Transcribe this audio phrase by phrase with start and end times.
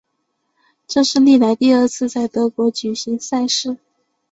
[0.87, 3.77] 这是历来第二次在德国举行赛事。